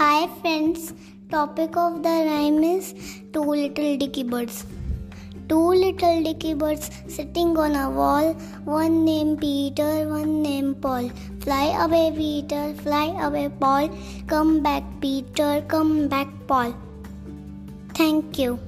Hi 0.00 0.28
friends, 0.40 0.94
topic 1.30 1.76
of 1.76 1.96
the 2.04 2.12
rhyme 2.26 2.64
is 2.64 2.86
two 3.34 3.42
little 3.42 3.98
dicky 3.98 4.22
birds. 4.22 4.64
Two 5.46 5.74
little 5.80 6.22
dicky 6.22 6.54
birds 6.54 6.90
sitting 7.06 7.50
on 7.58 7.76
a 7.76 7.90
wall, 7.90 8.32
one 8.64 9.04
named 9.04 9.42
Peter, 9.42 10.08
one 10.08 10.40
named 10.40 10.80
Paul. 10.80 11.10
Fly 11.40 11.66
away, 11.84 12.14
Peter, 12.16 12.72
fly 12.82 13.08
away, 13.26 13.50
Paul. 13.60 13.90
Come 14.26 14.62
back, 14.62 14.84
Peter, 15.02 15.62
come 15.68 16.08
back, 16.08 16.28
Paul. 16.46 16.74
Thank 17.92 18.38
you. 18.38 18.58